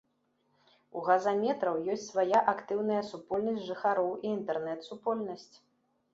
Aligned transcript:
У 0.99 1.03
газаметраў 1.09 1.77
ёсць 1.97 2.05
свая 2.13 2.39
актыўная 2.55 2.99
супольнасць 3.11 3.67
жыхароў 3.69 4.11
і 4.27 4.35
інтэрнэт-супольнасць. 4.39 5.49